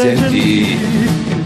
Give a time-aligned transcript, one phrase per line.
[0.00, 0.78] sentì,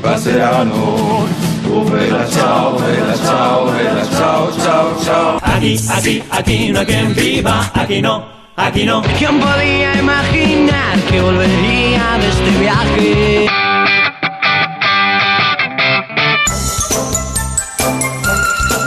[0.00, 1.26] passeranno.
[1.70, 5.38] Oh, bella ciao, bella ciao, bella ciao, ciao, ciao.
[5.42, 8.24] Aquí, aquí, aquí no hay quien viva, aquí no,
[8.54, 9.02] aquí no.
[9.18, 13.46] ¿Quién podía imaginar que volvería de este viaje?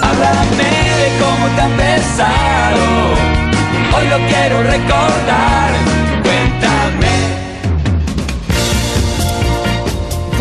[0.01, 0.71] Háblame
[1.01, 2.85] de cómo te han besado.
[3.97, 5.76] Hoy lo quiero recordar.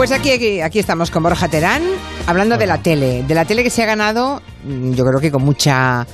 [0.06, 1.82] Pues aquí, aquí, aquí estamos con Borja Terán,
[2.28, 5.32] hablando de la tele, de la tele que se ha ganado, mm, yo creo que
[5.32, 6.06] con mucha,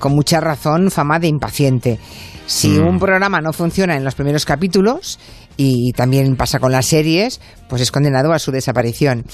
[0.00, 2.00] con mucha razón, fama de impaciente.
[2.46, 5.20] Si un programa no funciona en los primeros capítulos,
[5.60, 9.24] y también pasa con las series, pues es condenado a su desaparición.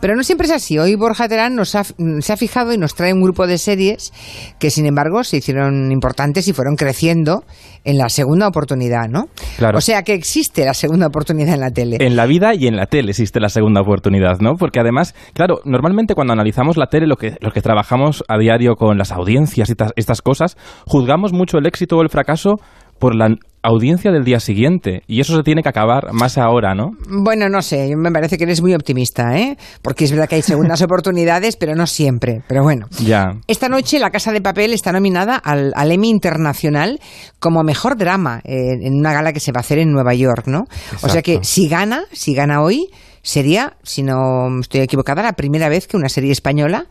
[0.00, 0.76] Pero no siempre es así.
[0.76, 4.12] Hoy Borja Terán nos ha, se ha fijado y nos trae un grupo de series
[4.58, 7.44] que, sin embargo, se hicieron importantes y fueron creciendo
[7.84, 9.26] en la segunda oportunidad, ¿no?
[9.56, 9.78] Claro.
[9.78, 11.98] O sea que existe la segunda oportunidad en la tele.
[12.00, 14.56] En la vida y en la tele existe la segunda oportunidad, ¿no?
[14.56, 18.74] Porque además, claro, normalmente cuando analizamos la tele, lo que, los que trabajamos a diario
[18.74, 22.56] con las audiencias y estas cosas, juzgamos mucho el éxito o el fracaso
[22.98, 25.02] por la audiencia del día siguiente.
[25.06, 26.92] Y eso se tiene que acabar más ahora, ¿no?
[27.08, 29.56] Bueno, no sé, me parece que eres muy optimista, ¿eh?
[29.82, 32.42] Porque es verdad que hay segundas oportunidades, pero no siempre.
[32.48, 32.86] Pero bueno.
[33.04, 33.32] Ya.
[33.46, 37.00] Esta noche La Casa de Papel está nominada al, al Emmy Internacional
[37.38, 40.46] como mejor drama eh, en una gala que se va a hacer en Nueva York,
[40.46, 40.64] ¿no?
[41.02, 42.88] O sea que si gana, si gana hoy,
[43.22, 46.86] sería, si no estoy equivocada, la primera vez que una serie española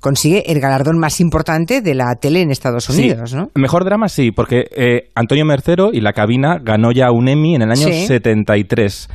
[0.00, 3.36] consigue el galardón más importante de la tele en Estados Unidos, Sí.
[3.36, 3.48] ¿no?
[3.54, 7.62] Mejor drama sí, porque eh, Antonio Mercero y La Cabina ganó ya un Emmy en
[7.62, 8.06] el año Sí.
[8.06, 9.08] 73.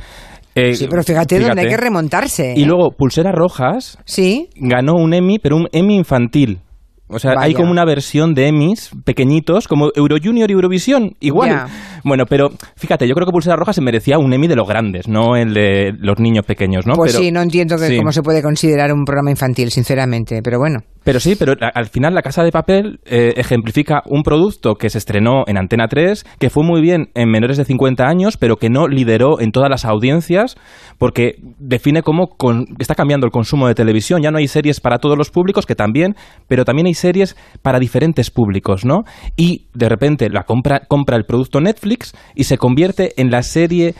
[0.54, 2.54] Eh, Sí, pero fíjate, dónde hay que remontarse.
[2.56, 2.66] Y ¿eh?
[2.66, 4.48] luego Pulseras Rojas Sí.
[4.56, 6.60] ganó un Emmy, pero un Emmy infantil.
[7.08, 11.66] O sea, hay como una versión de Emmys pequeñitos, como Euro Junior y Eurovisión, igual.
[12.04, 15.06] Bueno, pero fíjate, yo creo que Pulsera Roja se merecía un Emmy de los grandes,
[15.08, 16.94] no el de los niños pequeños, ¿no?
[16.94, 17.96] Pues Pero- sí, no entiendo que sí.
[17.96, 20.80] cómo se puede considerar un programa infantil, sinceramente, pero bueno.
[21.04, 24.98] Pero sí, pero al final La Casa de Papel eh, ejemplifica un producto que se
[24.98, 28.70] estrenó en Antena 3, que fue muy bien en menores de 50 años, pero que
[28.70, 30.56] no lideró en todas las audiencias,
[30.98, 34.20] porque define cómo con- está cambiando el consumo de televisión.
[34.20, 36.16] Ya no hay series para todos los públicos, que también,
[36.48, 39.04] pero también hay series para diferentes públicos, ¿no?
[39.36, 43.94] Y de repente la compra, compra el producto Netflix y se convierte en la serie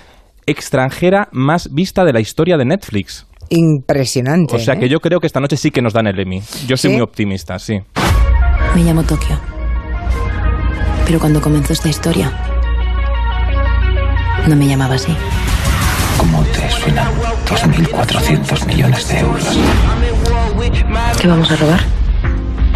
[0.47, 3.27] extranjera más vista de la historia de Netflix.
[3.49, 4.57] Impresionante.
[4.57, 4.89] O sea que ¿eh?
[4.89, 6.41] yo creo que esta noche sí que nos dan el Emmy.
[6.67, 6.97] Yo soy ¿Sí?
[6.97, 7.75] muy optimista, sí.
[8.75, 9.39] Me llamo Tokio.
[11.07, 12.33] Pero cuando comenzó esta historia,
[14.49, 15.15] no me llamaba así.
[16.19, 17.11] ¿Cómo te suena?
[17.47, 19.59] 2.400 millones de euros.
[21.21, 21.81] ¿Qué vamos a robar?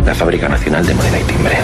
[0.05, 1.57] La Fábrica Nacional de Moneda y Timbre.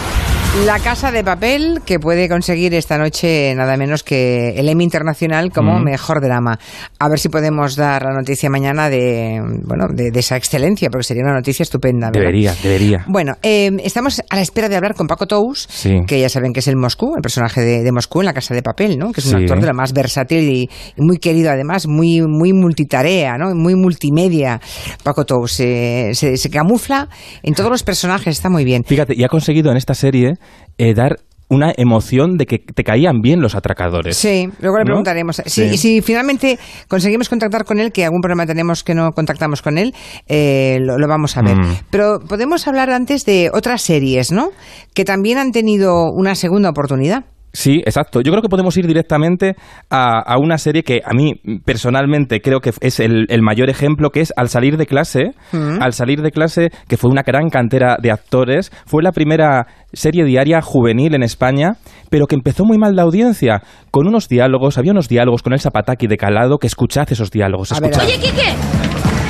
[0.64, 5.52] La Casa de Papel, que puede conseguir esta noche nada menos que el Emmy Internacional
[5.52, 5.84] como Mm.
[5.84, 6.58] mejor drama.
[6.98, 11.04] A ver si podemos dar la noticia mañana de, bueno, de, de esa excelencia, porque
[11.04, 12.06] sería una noticia estupenda.
[12.08, 12.20] ¿verdad?
[12.20, 13.04] Debería, debería.
[13.06, 16.00] Bueno, eh, estamos a la espera de hablar con Paco Tous, Sí.
[16.06, 18.54] que ya saben que es el Moscú, el personaje de, de Moscú en La Casa
[18.54, 19.12] de Papel, ¿no?
[19.12, 19.42] Que es un Sí.
[19.44, 20.62] actor de lo más versátil y,
[20.96, 23.54] y muy querido, además, muy, muy multitarea, ¿no?
[23.54, 24.60] Muy multimedia.
[25.04, 27.08] Paco Tous eh, se, se camufla
[27.42, 28.82] en todos los personajes, está muy bien.
[28.84, 30.34] Fíjate, y ha conseguido en esta serie
[30.78, 31.16] eh, dar
[31.48, 34.16] una emoción de que te caían bien los atracadores.
[34.16, 34.86] Sí, luego le ¿No?
[34.86, 35.36] preguntaremos.
[35.46, 35.76] Si, Sí.
[35.78, 39.94] si finalmente conseguimos contactar con él, que algún problema tenemos que no contactamos con él,
[40.26, 41.56] eh, lo, lo vamos a ver.
[41.56, 41.76] Mm.
[41.90, 44.50] Pero podemos hablar antes de otras series, ¿no?
[44.92, 47.26] Que también han tenido una segunda oportunidad.
[47.56, 48.20] Sí, exacto.
[48.20, 49.56] Yo creo que podemos ir directamente
[49.88, 54.10] a, a una serie que a mí personalmente creo que es el, el mayor ejemplo,
[54.10, 55.30] que es Al salir de clase.
[55.52, 55.80] Mm.
[55.80, 60.24] Al salir de clase, que fue una gran cantera de actores, fue la primera serie
[60.24, 61.76] diaria juvenil en España,
[62.10, 65.60] pero que empezó muy mal la audiencia, con unos diálogos, había unos diálogos con el
[65.60, 67.72] Zapataki de calado, que escuchad esos diálogos.
[67.72, 68.04] Escuchad.
[68.04, 68.52] Oye, Quique,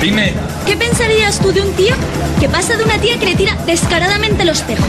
[0.01, 0.33] Dime.
[0.65, 1.95] ¿qué pensarías tú de un tío
[2.41, 4.85] que pasa de una tía que le tira descaradamente los tejos?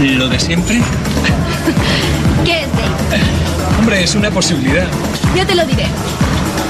[0.00, 0.80] Lo de siempre.
[2.44, 2.68] ¿Qué es?
[3.78, 4.86] Hombre, es una posibilidad.
[5.34, 5.86] Ya te lo diré.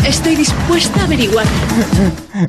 [0.06, 1.46] Estoy dispuesta a averiguar.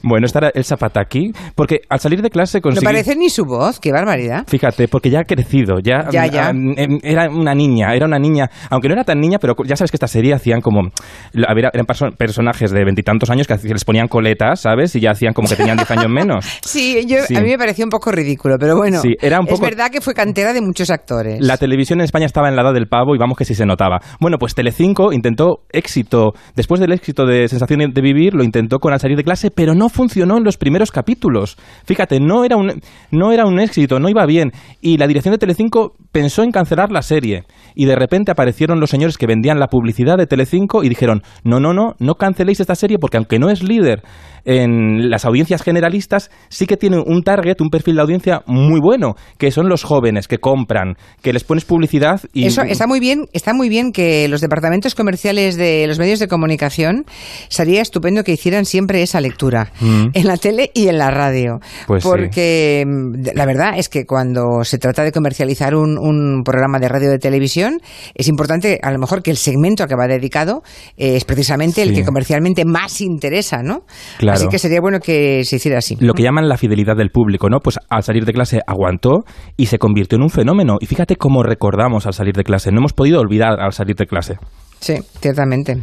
[0.04, 2.84] Bueno, esta era el Zapataki, porque al salir de clase No conseguí...
[2.86, 4.44] parece ni su voz, qué barbaridad.
[4.48, 6.52] Fíjate, porque ya ha crecido, ya, Ya, ya.
[6.52, 9.76] mm, em, era una niña, era una niña, aunque no era tan niña, pero ya
[9.78, 10.90] sabes que esta serie hacían como,
[11.34, 14.94] eran perso- personajes de veintitantos años que les ponían coletas, ¿sabes?
[14.96, 16.46] Y ya hacían como que tenían diez años menos.
[16.66, 17.36] Sí, yo, Sí.
[17.38, 19.90] a mí me pareció un poco ridículo, pero bueno, Sí, era un es poco- verdad
[19.92, 21.40] que fue cantera de muchos actores.
[21.40, 23.66] La televisión en España estaba en la edad del pavo y vamos que sí se
[23.66, 24.00] notaba.
[24.20, 28.94] Bueno, pues Telecinco intentó éxito, después del éxito de, Sensación de Vivir lo intentó con
[28.94, 31.58] Al salir de clase, pero no funcionó en los primeros capítulos.
[31.86, 32.82] Fíjate, no era un,
[33.12, 34.52] no era un éxito, no iba bien.
[34.82, 37.44] Y la dirección de Telecinco pensó en cancelar la serie.
[37.76, 41.60] Y de repente aparecieron los señores que vendían la publicidad de Telecinco y dijeron, no,
[41.60, 44.04] no, no, no canceléis esta serie porque aunque no es líder
[44.46, 49.16] en las audiencias generalistas, sí que tiene un target, un perfil de audiencia muy bueno,
[49.38, 52.46] que son los jóvenes que compran, que les pones publicidad y...
[52.46, 56.28] Eso está muy bien, está muy bien que los departamentos comerciales de los medios de
[56.28, 57.06] comunicación
[57.50, 60.08] sería estupendo que hicieran siempre esa lectura Mm.
[60.14, 61.60] en la tele y en la radio.
[61.88, 66.80] Pues porque mm, la verdad es que cuando se trata de comercializar un, un programa
[66.80, 67.80] de radio de televisión,
[68.14, 70.64] es importante a lo mejor que el segmento al que va dedicado
[70.98, 73.84] eh, es precisamente el que comercialmente más interesa, ¿no?
[74.18, 74.35] Claro.
[74.36, 75.98] Así que sería bueno que se hiciera así.
[76.00, 77.60] lo que llaman la fidelidad del público, ¿no?
[77.60, 79.24] Pues al salir de clase aguantó
[79.58, 80.78] y se convirtió en un fenómeno.
[80.80, 82.72] Y fíjate cómo recordamos al salir de clase.
[82.72, 84.36] No hemos podido olvidar al salir de clase.
[84.80, 85.78] Sí, ciertamente.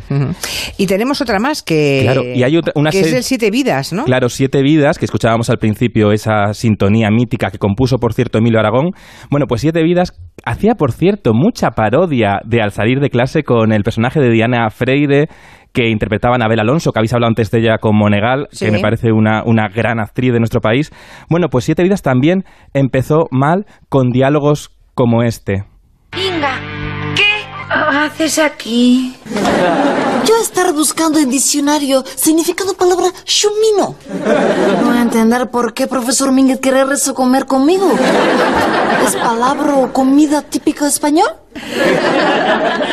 [0.77, 3.93] Y tenemos otra más que, Claro, y hay otra- una que es el Siete Vidas,
[3.93, 4.05] ¿no?
[4.05, 8.61] Claro, Siete Vidas, que escuchábamos al principio esa sintonía mítica que compuso, por cierto, Emilio
[8.61, 8.91] Aragón.
[9.31, 10.13] Bueno, pues Siete Vidas
[10.45, 14.69] hacía, por cierto, mucha parodia de Al salir de clase con el personaje de Diana
[14.71, 15.27] Freire
[15.73, 18.67] que interpretaba a Anabel Alonso, que habéis hablado antes de ella con Monegal, Sí.
[18.67, 20.91] que me parece una, una gran actriz de nuestro país.
[21.31, 25.65] Bueno, pues Siete Vidas también empezó mal con diálogos como este.
[27.93, 29.15] Inga, ¿qué haces aquí?
[30.25, 33.97] Yo estar buscando en diccionario significado palabra shumino.
[34.81, 37.93] No voy a entender por qué profesor Mínguez quiere rezo comer conmigo.
[39.07, 41.29] ¿Es palabra o comida típica español?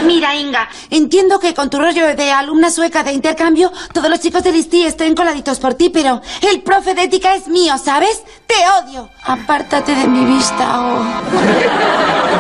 [0.06, 4.44] Mira, Inga, entiendo que con tu rollo de alumna sueca de intercambio, todos los chicos
[4.44, 8.22] del ISTI estén coladitos por ti, pero el profe de ética es mío, ¿sabes?
[8.48, 9.10] ¡Te odio!
[9.24, 12.39] Apártate de mi vista o...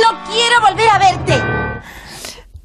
[0.00, 1.34] ¡No quiero volver a verte!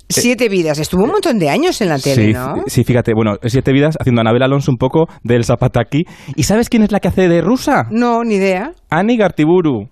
[0.09, 0.79] Siete Vidas.
[0.79, 2.63] Estuvo un montón de años en la tele, sí, ¿no?
[2.67, 6.05] sí, fíjate, bueno, Siete Vidas haciendo a Anabel Alonso un poco del Zapataki.
[6.35, 7.87] ¿Y sabes quién es la que hace de rusa?
[7.91, 8.71] No, ni idea.
[8.89, 9.89] Ani Gartiburu.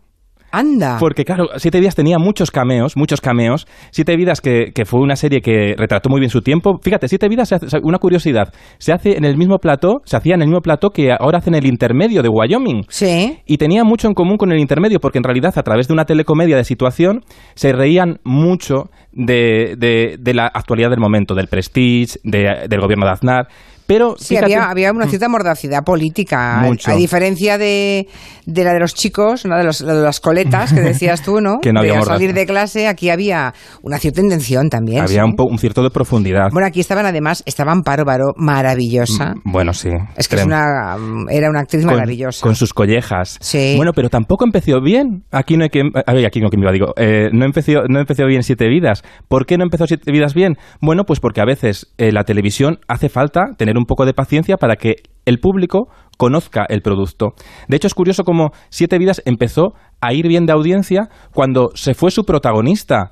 [0.60, 0.98] Anda.
[1.00, 3.68] Porque claro, Siete Vidas tenía muchos cameos, muchos cameos.
[3.92, 6.80] Siete Vidas que, que fue una serie que retrató muy bien su tiempo.
[6.82, 10.36] Fíjate, Siete Vidas, se hace- una curiosidad, se hace en el mismo plató, se hacía
[10.36, 12.84] en el mismo plató que ahora hacen el intermedio de Wyoming.
[12.90, 13.40] Sí.
[13.46, 16.06] Y tenía mucho en común con el intermedio, porque en realidad a través de una
[16.06, 17.22] telecomedia de situación
[17.56, 23.06] se reían mucho de, de- de la actualidad del momento, del prestige, de- del gobierno
[23.06, 23.48] de Aznar.
[23.88, 26.60] Pero Sí, fíjate- había, había una cierta mordacidad política.
[26.64, 26.92] Mucho.
[26.92, 28.08] A diferencia de,
[28.46, 29.58] de la de los chicos, ¿no?
[29.58, 31.60] de, los, de las coletas que decías tú, ¿no?
[31.62, 32.18] Que no había de mordaza.
[32.18, 33.54] salir de clase, aquí había
[33.84, 35.02] una cierta intención también.
[35.04, 35.30] había sí.
[35.30, 36.50] un, un cierto de profundidad.
[36.52, 39.34] Bueno, aquí estaban además, estaban Paro Baró, maravillosa.
[39.44, 39.90] Bueno, sí.
[40.18, 40.96] Es que es una,
[41.30, 42.42] era una actriz con- maravillosa.
[42.42, 43.38] Con sus collejas.
[43.42, 43.74] Sí.
[43.78, 45.24] Bueno, pero tampoco empezó bien.
[45.32, 45.82] Aquí no hay que.
[46.06, 46.94] A ver, aquí no que me iba, digo.
[46.98, 49.04] eh, no, empezó, no empezó bien Siete Vidas.
[49.28, 50.58] ¿Por qué no empezó Siete Vidas bien?
[50.82, 54.58] Bueno, pues porque a veces eh, la televisión hace falta tener un poco de paciencia
[54.58, 54.96] para que
[55.26, 55.88] el público
[56.18, 57.34] conozca el producto.
[57.68, 61.94] De hecho, es curioso cómo Siete Vidas empezó a ir bien de audiencia cuando se
[61.94, 63.12] fue su protagonista.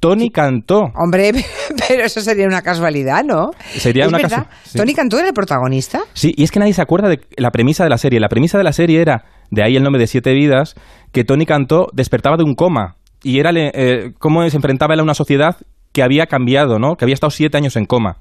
[0.00, 0.90] Tony Cantó.
[0.96, 1.32] Hombre,
[1.88, 3.52] pero eso sería una casualidad, ¿no?
[3.76, 4.46] Sería ¿Es una verdad?
[4.48, 4.78] casu- sí.
[4.78, 6.00] ¿Tony Cantó era el protagonista?
[6.12, 8.20] Sí, y es que nadie se acuerda de la premisa de la serie.
[8.20, 10.74] La premisa de la serie era, de ahí el nombre de Siete Vidas,
[11.12, 12.96] que Tony Cantó despertaba de un coma.
[13.22, 15.56] Y era eh, cómo se enfrentaba él a una sociedad
[15.92, 16.96] que había cambiado, ¿no?
[16.96, 18.18] Que había estado siete años en coma.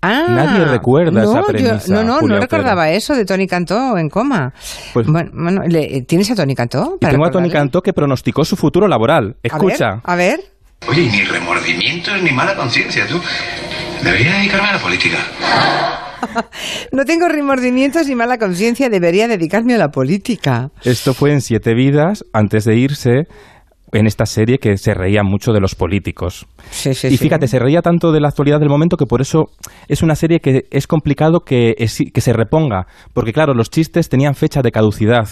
[0.00, 2.40] Ah, Nadie recuerda no, esa yo- premisa, no, no, Julia no Otero.
[2.40, 4.52] recordaba eso de Tony Cantó en coma.
[4.94, 6.96] Pues- bueno, bueno, le- ¿tienes a Tony Cantó?
[7.00, 7.50] Para tengo a Tony?
[7.50, 9.24] Cantó que pronosticó su futuro laboral.
[9.24, 10.00] A ver, Escucha.
[10.04, 10.40] A ver.
[10.88, 13.20] Oye, ni remordimientos ni mala conciencia, tú.
[14.04, 15.16] Debería dedicarme a la política.
[16.92, 20.70] No tengo remordimientos ni mala conciencia, debería dedicarme a la política.
[20.82, 23.28] Esto fue en Siete Vidas, antes de irse,
[23.92, 26.46] en esta serie que se reía mucho de los políticos.
[26.70, 27.16] Sí, sí, y sí.
[27.18, 29.46] fíjate, se reía tanto de la actualidad del momento que por eso
[29.88, 32.86] es una serie que es complicado que, es- que se reponga.
[33.14, 35.28] Porque claro, los chistes tenían fecha de caducidad.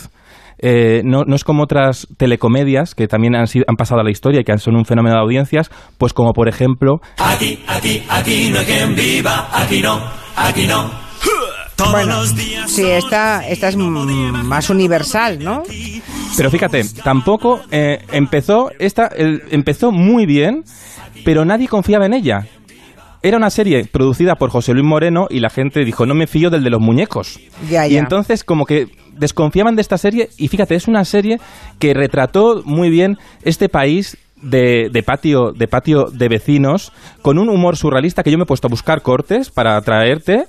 [0.59, 4.11] Eh, no, no es como otras telecomedias que también han, sido- han pasado a la
[4.11, 8.49] historia y que son un fenómeno de audiencias, pues como por ejemplo Aquí, aquí, aquí
[8.51, 10.01] no hay quien viva, aquí no,
[10.35, 11.06] aquí no.
[11.77, 15.63] Todos Bueno, los días sí, esta, esta es más universal, ¿no?
[16.37, 20.65] Pero fíjate, tampoco eh, empezó esta el- empezó muy bien,
[21.25, 22.47] pero nadie confiaba en ella.
[23.23, 26.49] Era una serie producida por José Luis Moreno y la gente dijo, no me fío
[26.49, 27.41] del de los muñecos.
[27.69, 31.41] Ya, Y entonces como que desconfiaban de esta serie y fíjate, es una serie
[31.79, 36.93] que retrató muy bien este país de, de patio de patio de vecinos
[37.23, 40.45] con un humor surrealista que yo me he puesto a buscar cortes para traerte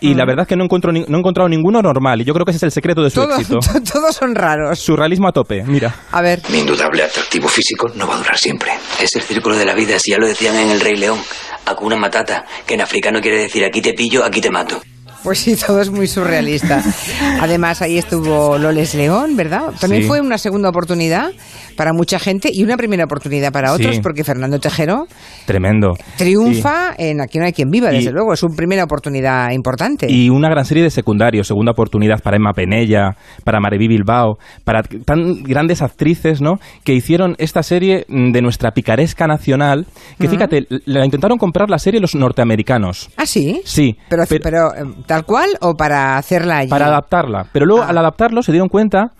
[0.00, 2.20] Y la verdad es que no, encuentro ni- no he encontrado ninguno normal.
[2.20, 3.58] Y yo creo que ese es el secreto de su Todos, éxito.
[3.92, 4.78] todos son raros.
[4.78, 5.94] Surrealismo a tope, mira.
[6.12, 6.42] A ver.
[6.50, 8.72] Mi indudable atractivo físico no va a durar siempre.
[9.00, 11.18] Es el círculo de la vida, si ya lo decían en El Rey León.
[11.66, 14.82] Hakuna Matata, que en africano quiere decir aquí te pillo, aquí te mato.
[15.22, 16.82] Pues sí, todo es muy surrealista.
[17.40, 19.72] Además, ahí estuvo Loles León, ¿verdad?
[19.80, 20.08] También Sí.
[20.08, 21.30] fue una segunda oportunidad
[21.76, 24.00] para mucha gente y una primera oportunidad para otros, Sí.
[24.02, 25.06] porque Fernando Tejero
[25.46, 25.94] Tremendo.
[26.16, 28.32] triunfa en Aquí no hay quien viva, desde Y- luego.
[28.32, 30.06] Es una primera oportunidad importante.
[30.10, 34.82] Y una gran serie de secundarios, segunda oportunidad para Emma Penella, para Mareví Bilbao, para
[34.82, 36.58] tan grandes actrices, ¿no?
[36.84, 39.86] Que hicieron esta serie mm, de nuestra picaresca nacional,
[40.18, 43.10] que fíjate, la intentaron comprar la serie los norteamericanos.
[43.16, 43.60] ¿Ah, sí?
[43.64, 46.70] Sí, Pero, pero, eh, tal cual o para hacerla allí.
[46.70, 47.46] para adaptarla.
[47.52, 47.88] Pero luego, Ah.
[47.90, 49.12] al adaptarlo, se dieron cuenta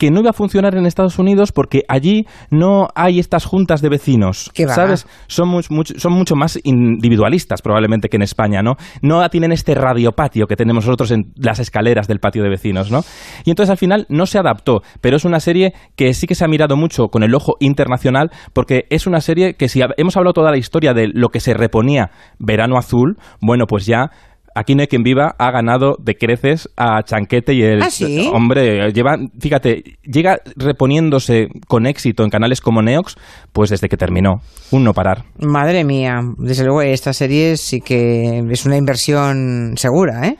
[0.00, 3.90] que no iba a funcionar en Estados Unidos porque allí no hay estas juntas de
[3.90, 4.50] vecinos.
[4.74, 5.06] ¿sabes?
[5.26, 8.76] Son, mu- mucho, son mucho más individualistas probablemente que en España, ¿no?
[9.02, 13.02] No tienen este radiopatio que tenemos nosotros en las escaleras del patio de vecinos, ¿no?
[13.44, 16.46] Y entonces al final no se adaptó, pero es una serie que sí que se
[16.46, 20.32] ha mirado mucho con el ojo internacional porque es una serie que si hemos hablado
[20.32, 24.10] toda la historia de lo que se reponía Verano Azul, bueno, pues ya...
[24.54, 28.28] Aquí no hay quien viva, ha ganado de creces a Chanquete y el ¿Ah, sí?
[28.32, 33.16] Hombre, lleva, fíjate, llega reponiéndose con éxito en canales como Neox,
[33.52, 34.40] pues desde que terminó.
[34.70, 35.24] Un no parar.
[35.38, 40.36] Madre mía, desde luego esta serie sí que es una inversión segura, ¿eh?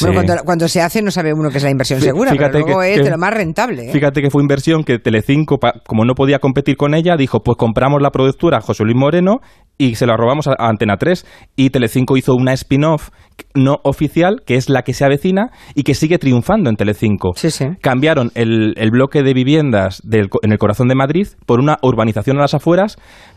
[0.00, 2.64] Bueno, cuando, cuando se hace no sabe uno que es la inversión segura, fíjate pero
[2.66, 3.88] luego que- es que- de lo más rentable.
[3.88, 3.92] ¿eh?
[3.92, 7.56] Fíjate que fue inversión que Telecinco, pa- como no podía competir con ella, dijo, pues
[7.58, 9.40] compramos la productora José Luis Moreno
[9.78, 11.26] y se la robamos a, Antena 3.
[11.56, 13.10] Y Telecinco hizo una spin-off
[13.54, 17.32] no oficial, que es la que se avecina y que sigue triunfando en Telecinco.
[17.34, 17.66] Sí, sí.
[17.80, 22.38] Cambiaron el, el bloque de viviendas del en el corazón de Madrid por una urbanización
[22.38, 22.96] a las afueras,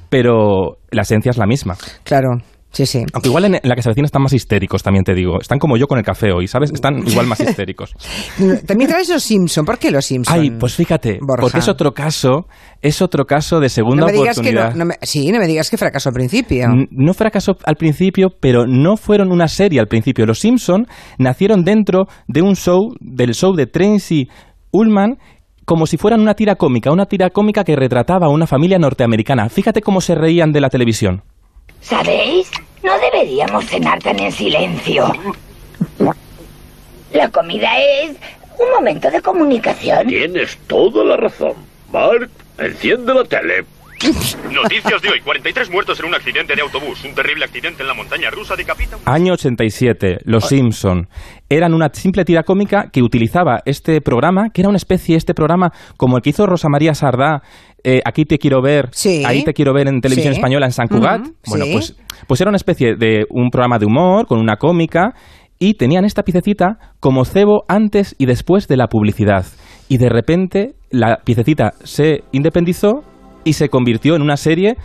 [0.10, 1.76] pero la esencia es la misma.
[2.04, 2.30] Claro,
[2.76, 3.04] sí, sí.
[3.14, 5.40] Aunque igual en, la que se avecina están más histéricos, también te digo.
[5.42, 6.72] Están como yo con el café hoy, ¿sabes?
[6.72, 7.94] Están igual más histéricos.
[8.68, 9.66] También traes los Simpson.
[9.66, 10.40] ¿Por qué los Simpson?
[10.40, 11.42] Ay, pues fíjate, Borja.
[11.42, 12.48] porque es otro caso,
[12.82, 14.72] es otro caso de segunda no me digas que oportunidad.
[14.74, 16.66] no, no me- sí, no me digas que fracasó al principio.
[16.66, 20.26] N- No fracasó al principio, pero no fueron una serie al principio.
[20.26, 24.28] Los Simpson nacieron dentro de un show, del show de Tracy
[24.72, 25.18] Ullman,
[25.66, 29.50] como si fueran una tira cómica, una tira cómica que retrataba a una familia norteamericana.
[29.50, 31.24] Fíjate cómo se reían de la televisión.
[31.82, 32.50] ¿Sabéis?
[32.86, 35.08] No deberíamos cenar tan en silencio.
[37.12, 38.12] La comida es
[38.60, 40.06] un momento de comunicación.
[40.06, 41.54] Tienes toda la razón.
[41.92, 43.66] Mark, enciende la tele.
[44.52, 45.22] Noticias de hoy.
[45.22, 47.04] 43 muertos en un accidente de autobús.
[47.06, 48.98] Un terrible accidente en la montaña rusa decapita...
[49.06, 51.08] Año 87, Los Simpson.
[51.50, 55.72] Eran una simple tira cómica que utilizaba este programa, que era una especie, este programa,
[55.98, 57.42] como el que hizo Rosa María Sardá,
[57.86, 59.24] eh, Aquí te quiero ver, Sí.
[59.26, 60.40] ahí te quiero ver en televisión Sí.
[60.40, 61.28] española en San Cugat.
[61.48, 61.72] Bueno, sí.
[61.74, 61.96] pues,
[62.28, 65.14] pues era una especie de un programa de humor con una cómica
[65.60, 69.46] y tenían esta piececita como cebo antes y después de la publicidad.
[69.88, 73.04] Y de repente la piececita se independizó
[73.44, 74.76] y se convirtió en una serie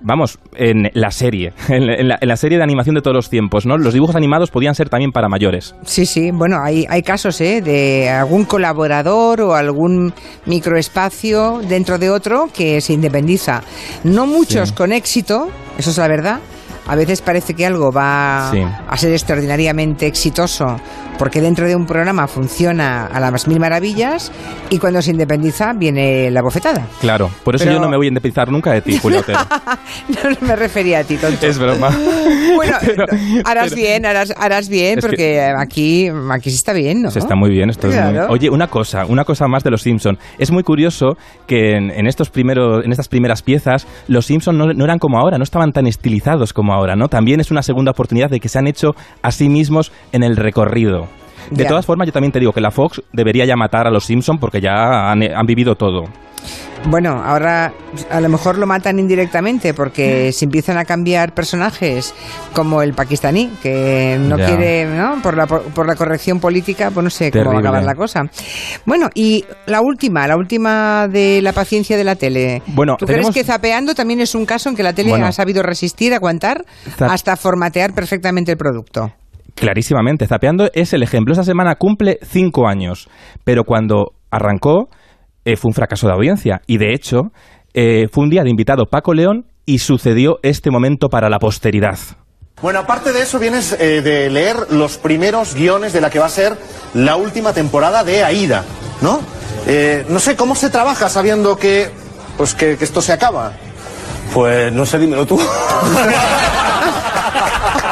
[0.00, 3.76] vamos, en la serie, en la, en serie de animación de todos los tiempos, ¿no?
[3.76, 5.74] Los dibujos animados podían ser también para mayores.
[5.84, 7.60] Sí, sí, bueno, hay, hay casos ¿eh?
[7.62, 10.12] de algún colaborador o algún
[10.46, 13.62] microespacio dentro de otro que se independiza.
[14.04, 14.74] No muchos Sí.
[14.74, 16.40] con éxito, eso es la verdad.
[16.86, 18.60] A veces parece que algo va Sí.
[18.88, 20.76] a ser extraordinariamente exitoso
[21.18, 24.32] porque dentro de un programa funciona a las mil maravillas
[24.70, 26.86] y cuando se independiza viene la bofetada.
[27.00, 29.22] Claro, por eso Pero- yo no me voy a independizar nunca de ti, Julio.
[29.28, 31.46] No, no me refería a ti, tonto.
[31.46, 31.90] Es broma.
[32.56, 33.04] Bueno, Pero-
[33.44, 37.10] harás pero- bien, harás, harás bien, porque aquí, aquí sí está bien, ¿no?
[37.10, 38.32] Se está muy bien, esto es muy- Claro.
[38.32, 40.18] Oye, una cosa, una cosa más de los Simpson.
[40.38, 44.72] Es muy curioso que en, en estos primeros, en estas primeras piezas, los Simpson no,
[44.72, 47.08] no eran como ahora, no estaban tan estilizados como ahora, ¿no?
[47.08, 50.36] También es una segunda oportunidad de que se han hecho a sí mismos en el
[50.36, 51.08] recorrido.
[51.50, 51.68] De Ya.
[51.68, 54.38] todas formas, yo también te digo que la Fox debería ya matar a los Simpson
[54.38, 56.04] porque ya han, han vivido todo.
[56.86, 57.72] Bueno, ahora
[58.10, 62.14] a lo mejor lo matan indirectamente porque si empiezan a cambiar personajes
[62.54, 64.46] como el pakistaní, que no Ya.
[64.46, 65.20] quiere, ¿no?
[65.22, 68.22] Por la, por la corrección política, pues no sé cómo va a acabar la cosa.
[68.86, 72.62] Bueno, y la última, la última de la paciencia de la tele.
[72.68, 75.26] Bueno, ¿Tú tenemos- crees que zapeando también es un caso en que la tele Bueno.
[75.26, 76.64] ha sabido resistir, aguantar,
[76.98, 79.12] Zap- hasta formatear perfectamente el producto?
[79.54, 81.32] Clarísimamente, Zapeando es el ejemplo.
[81.34, 83.08] Esta semana cumple cinco años,
[83.44, 84.88] pero cuando arrancó
[85.44, 86.60] eh, fue un fracaso de audiencia.
[86.66, 87.32] Y de hecho,
[87.74, 91.98] eh, fue un día de invitado Paco León y sucedió este momento para la posteridad.
[92.62, 96.26] Bueno, aparte de eso, vienes eh, de leer los primeros guiones de la que va
[96.26, 96.58] a ser
[96.92, 98.64] la última temporada de Aida,
[99.00, 99.20] ¿no?
[99.66, 101.90] Eh, no sé, ¿cómo se trabaja sabiendo que,
[102.36, 103.52] pues que, que esto se acaba?
[104.34, 105.40] Pues no sé, dímelo tú.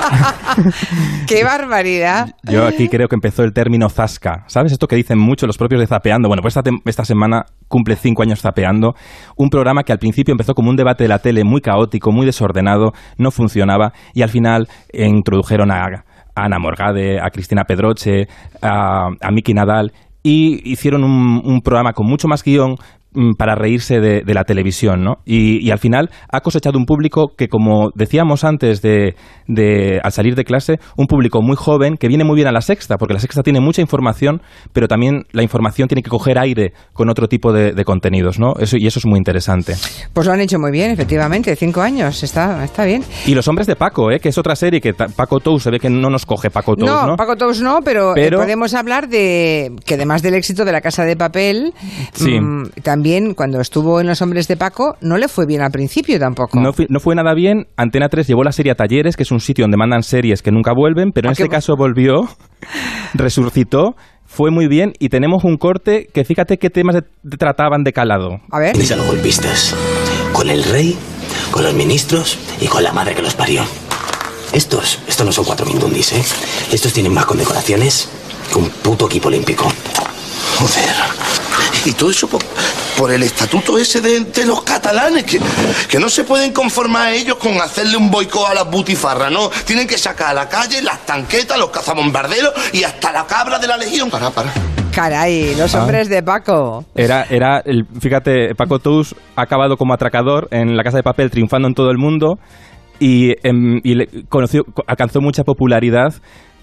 [1.26, 2.34] ¡Qué barbaridad!
[2.44, 4.44] Yo aquí creo que empezó el término zasca.
[4.46, 6.28] ¿Sabes esto que dicen mucho los propios de Zapeando?
[6.28, 8.94] Bueno, pues esta, semana cumple cinco años Zapeando.
[9.36, 12.26] Un programa que al principio empezó como un debate de la tele muy caótico, muy
[12.26, 15.84] desordenado, no funcionaba y al final introdujeron a,
[16.34, 18.26] a Ana Morgade, a Cristina Pedroche,
[18.62, 22.76] a, a Miki Nadal y hicieron un, un programa con mucho más guion
[23.37, 25.16] para reírse de, de la televisión, ¿no?
[25.25, 29.14] Y, y al final ha cosechado un público que, como decíamos antes de,
[29.46, 32.60] de- al salir de clase, un público muy joven que viene muy bien a la
[32.60, 34.40] sexta, porque la sexta tiene mucha información,
[34.72, 38.54] pero también la información tiene que coger aire con otro tipo de, de contenidos, ¿no?
[38.58, 39.75] Eso, y eso es muy interesante.
[40.12, 41.54] Pues lo han hecho muy bien, efectivamente.
[41.56, 43.02] Cinco años, está, está bien.
[43.26, 44.20] Y Los Hombres de Paco, ¿eh?
[44.20, 46.87] que es otra serie que Paco Tou se ve que no nos coge Paco Tou,
[46.87, 47.16] No, ¿no?
[47.16, 51.04] Paco Tous no, pero, Pero- podemos hablar de que además del éxito de la Casa
[51.04, 51.72] de Papel,
[52.12, 52.38] Sí.
[52.40, 56.18] mm, también cuando estuvo en Los Hombres de Paco no le fue bien al principio
[56.18, 56.58] tampoco.
[56.60, 57.66] No, fui- no fue nada bien.
[57.76, 60.50] Antena 3 llevó la serie a Talleres, que es un sitio donde mandan series que
[60.50, 62.28] nunca vuelven, pero en este caso volvió,
[63.14, 63.94] resucitó,
[64.26, 67.92] fue muy bien y tenemos un corte que fíjate qué temas de- de trataban de
[67.92, 68.40] calado.
[68.50, 68.76] A ver.
[69.06, 69.74] Golpistas.
[70.32, 70.96] Con el rey,
[71.50, 73.62] con los ministros y con la madre que los parió.
[74.52, 76.22] Estos, estos no son cuatro mindundis, ¿eh?
[76.72, 78.08] Estos tienen más condecoraciones
[78.52, 79.70] que un puto equipo olímpico.
[80.58, 80.94] Joder.
[81.84, 82.40] Y todo eso por,
[82.99, 85.40] por el estatuto ese de, de los catalanes, que,
[85.88, 89.49] que no se pueden conformar ellos con hacerle un boicot a las butifarras, ¿no?
[89.64, 93.69] Tienen que sacar a la calle las tanquetas, los cazabombarderos y hasta la cabra de
[93.69, 94.11] la legión.
[94.11, 94.52] Para, para.
[94.93, 95.83] Caray, Los Ah.
[95.83, 96.85] Hombres de Paco.
[96.97, 101.31] Era, era el, fíjate, Paco Tous ha acabado como atracador en la casa de papel,
[101.31, 102.35] triunfando en todo el mundo
[102.99, 106.14] y, em, y le- conoció, co- alcanzó mucha popularidad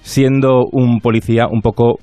[0.02, 2.00] siendo un policía un poco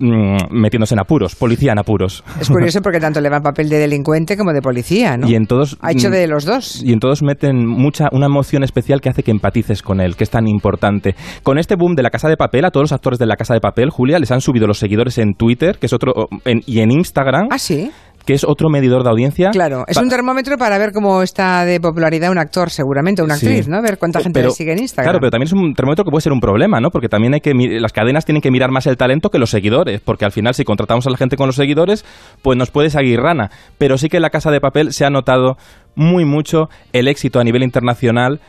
[0.00, 2.24] mm, metiéndose en apuros, policía en apuros.
[2.40, 5.28] Es curioso porque tanto le va el papel de delincuente como de policía, ¿no?
[5.28, 6.82] Y en todos Ha hecho mm, de los dos.
[6.82, 10.24] Y en todos meten mucha una emoción especial que hace que empatices con él, que
[10.24, 11.14] es tan importante.
[11.42, 13.54] Con este boom de la Casa de Papel, a todos los actores de la Casa
[13.54, 16.80] de Papel, Julia, les han subido los seguidores en Twitter, que es otro en- y
[16.80, 17.48] en Instagram.
[17.50, 17.90] Ah, sí.
[18.26, 19.50] Que es otro medidor de audiencia.
[19.50, 23.46] Claro, es un termómetro para ver cómo está de popularidad un actor, seguramente, una Sí.
[23.46, 23.80] actriz, ¿no?
[23.82, 25.06] Ver cuánta gente Pero- le sigue en Instagram.
[25.06, 26.90] Claro, pero también es un termómetro que puede ser un problema, ¿no?
[26.90, 30.00] Porque también hay que las cadenas tienen que mirar más el talento que los seguidores,
[30.00, 32.04] porque al final si contratamos a la gente con los seguidores,
[32.42, 33.50] pues nos puede seguir rana.
[33.78, 35.56] Pero sí que en la Casa de Papel se ha notado
[35.96, 38.40] muy mucho el éxito a nivel internacional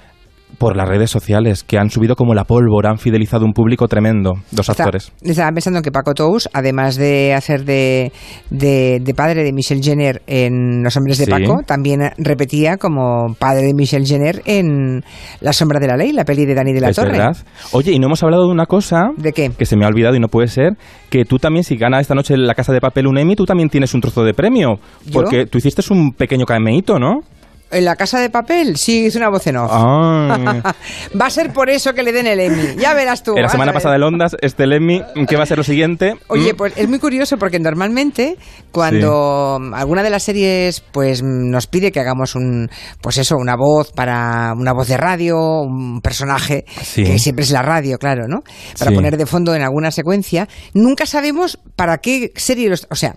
[0.58, 4.34] por las redes sociales, que han subido como la pólvora, han fidelizado un público tremendo,
[4.56, 5.12] los Está- actores.
[5.22, 8.12] Estaba pensando que Paco Tous, además de hacer de,
[8.50, 11.32] de, de padre de Michelle Jenner en Los Hombres de Sí.
[11.32, 15.04] Paco, también repetía como padre de Michelle Jenner en
[15.42, 17.12] La Sombra de la Ley, la peli de Dani de la es Torre.
[17.12, 17.38] verdad.
[17.74, 19.50] Oye, y no hemos hablado de una cosa ¿De qué?
[19.58, 20.74] que se me ha olvidado y no puede ser,
[21.10, 23.70] que tú también, si gana esta noche la Casa de Papel un Emmy, tú también
[23.70, 24.76] tienes un trozo de premio.
[25.06, 25.12] ¿Yo?
[25.14, 27.22] Porque tú hiciste un pequeño cameíto, ¿no?
[27.72, 28.78] ¿En la casa de papel?
[28.78, 29.72] Sí, hizo una voz en off.
[29.74, 30.62] Ay.
[31.20, 32.76] Va a ser por eso que le den el Emmy.
[32.78, 33.34] Ya verás tú.
[33.36, 36.16] La semana pasada el Ondas, este el Emmy, ¿qué va a ser lo siguiente?
[36.28, 38.36] Oye, Mm, pues es muy curioso porque normalmente
[38.72, 42.70] cuando alguna de las series pues nos pide que hagamos un
[43.02, 47.04] pues eso, una voz para una voz de radio, un personaje Sí.
[47.04, 48.42] que siempre es la radio, claro, ¿no?
[48.78, 48.96] Para Sí.
[48.96, 53.16] poner de fondo en alguna secuencia, nunca sabemos para qué serie los, o sea,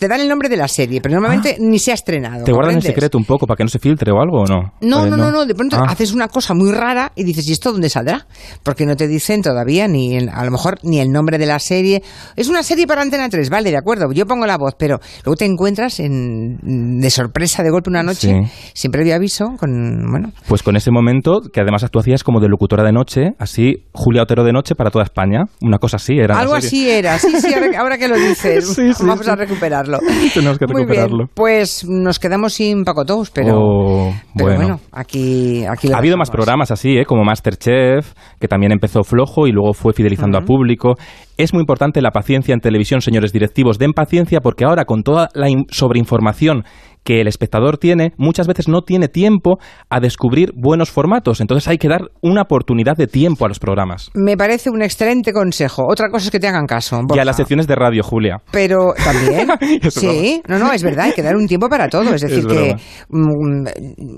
[0.00, 2.40] te dan el nombre de la serie, pero normalmente ni se ha estrenado.
[2.40, 2.44] Ah.
[2.44, 4.72] ¿Te guardan el secreto un poco para que no se filtre o algo o no?
[4.80, 5.84] No, Eh, no, no, no, de pronto Ah.
[5.90, 8.26] haces una cosa muy rara y dices, ¿y esto dónde saldrá?
[8.62, 11.58] Porque no te dicen todavía ni, el- a lo mejor, ni el nombre de la
[11.58, 12.02] serie.
[12.34, 15.36] Es una serie para Antena 3, vale, de acuerdo, yo pongo la voz, pero luego
[15.36, 18.50] te encuentras en, de sorpresa de golpe una noche, Sí.
[18.72, 22.48] sin previo aviso, con, bueno, Pues con ese momento, que además tú hacías como de
[22.48, 25.44] locutora de noche, así, Julia Otero de noche para toda España.
[25.60, 26.38] Una cosa así era.
[26.38, 29.89] algo así era, sí, sí, ahora, ahora que lo dices, Sí, sí, vamos a recuperarlo.
[30.34, 31.16] Tenemos que Muy recuperarlo.
[31.18, 34.60] bien, pues nos quedamos sin Paco Tous, pero, Oh, pero bueno.
[34.60, 34.80] bueno.
[34.92, 37.04] aquí, aquí lo Ha habido más programas así, ¿eh?
[37.04, 40.94] como Masterchef, que también empezó flojo y luego fue fidelizando a público.
[41.36, 43.78] Es muy importante la paciencia en televisión, señores directivos.
[43.78, 46.64] Den paciencia porque ahora con toda la in- sobreinformación
[47.04, 49.58] que el espectador tiene, muchas veces no tiene tiempo
[49.88, 51.40] a descubrir buenos formatos.
[51.40, 54.10] Entonces hay que dar una oportunidad de tiempo a los programas.
[54.14, 55.86] Me parece un excelente consejo.
[55.88, 57.00] Otra cosa es que te hagan caso.
[57.14, 58.42] Y a las secciones de radio, Julia.
[58.50, 59.48] Pero también,
[59.90, 62.14] sí, no, no, es verdad, hay que dar un tiempo para todo.
[62.14, 62.76] Es decir, Es que
[63.08, 63.66] mm,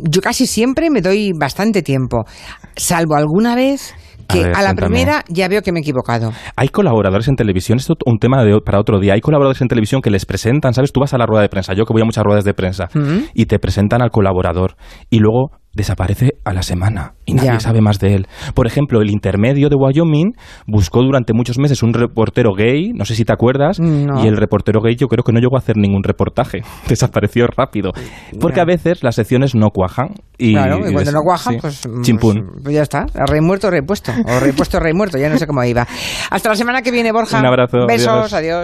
[0.08, 2.24] yo casi siempre me doy bastante tiempo,
[2.76, 3.94] salvo alguna vez
[4.32, 4.88] que A ver, a, la cuéntame.
[4.88, 6.32] primera ya veo que me he equivocado.
[6.56, 9.14] Hay colaboradores en televisión, esto es un tema de, para otro día.
[9.14, 10.92] Hay colaboradores en televisión que les presentan, ¿sabes?
[10.92, 12.88] Tú vas a la rueda de prensa, yo que voy a muchas ruedas de prensa,
[13.34, 14.76] y te presentan al colaborador.
[15.10, 17.60] Y luego desaparece a la semana y nadie Ya.
[17.60, 18.26] sabe más de él.
[18.54, 20.32] Por ejemplo, el intermedio de Wyoming
[20.66, 24.22] buscó durante muchos meses un reportero gay, no sé si te acuerdas, No.
[24.22, 27.92] y el reportero gay yo creo que no llegó a hacer ningún reportaje, desapareció rápido.
[28.40, 28.62] Porque Ya.
[28.62, 30.08] a veces las secciones no cuajan.
[30.38, 31.58] Y, claro, y cuando no cuajan, sí.
[31.60, 32.50] pues, mm, Chimpún.
[32.64, 33.06] pues, ya está.
[33.14, 34.12] Rey muerto, rey puesto.
[34.26, 35.16] O rey puesto, rey muerto.
[35.16, 35.86] Ya no sé cómo iba.
[36.30, 37.38] Hasta la semana que viene, Borja.
[37.38, 38.32] Un abrazo, Besos, adiós.
[38.32, 38.60] adiós.